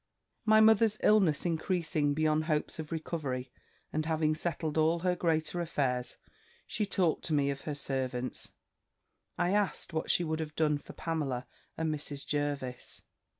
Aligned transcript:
"My 0.45 0.61
mother's 0.61 0.97
illness 1.03 1.45
increasing 1.45 2.15
beyond 2.15 2.45
hopes 2.45 2.79
of 2.79 2.91
recovery, 2.91 3.51
and 3.93 4.07
having 4.07 4.33
settled 4.33 4.75
all 4.75 5.01
her 5.01 5.15
greater 5.15 5.61
affairs, 5.61 6.17
she 6.65 6.87
talked 6.87 7.23
to 7.25 7.35
me 7.35 7.51
of 7.51 7.61
her 7.65 7.75
servants; 7.75 8.53
I 9.37 9.51
asked 9.51 9.93
what 9.93 10.09
she 10.09 10.23
would 10.23 10.39
have 10.39 10.55
done 10.55 10.79
for 10.79 10.93
Pamela 10.93 11.45
and 11.77 11.93
Mrs. 11.93 12.25
Jervis. 12.25 13.03